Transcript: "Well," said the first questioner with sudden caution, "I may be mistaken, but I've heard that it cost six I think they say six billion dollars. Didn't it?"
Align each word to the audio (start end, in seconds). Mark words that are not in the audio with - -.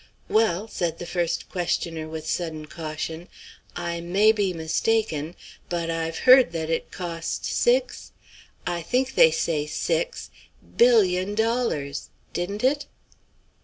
"Well," 0.29 0.67
said 0.67 0.97
the 0.97 1.05
first 1.05 1.47
questioner 1.47 2.07
with 2.09 2.25
sudden 2.27 2.65
caution, 2.65 3.29
"I 3.75 4.01
may 4.01 4.31
be 4.31 4.51
mistaken, 4.51 5.35
but 5.69 5.91
I've 5.91 6.17
heard 6.25 6.53
that 6.53 6.71
it 6.71 6.89
cost 6.89 7.45
six 7.45 8.11
I 8.65 8.81
think 8.81 9.13
they 9.13 9.29
say 9.29 9.67
six 9.67 10.31
billion 10.75 11.35
dollars. 11.35 12.09
Didn't 12.33 12.63
it?" 12.63 12.87